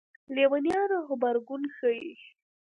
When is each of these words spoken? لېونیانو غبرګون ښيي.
لېونیانو 0.35 0.97
غبرګون 1.07 1.63
ښيي. 1.75 2.13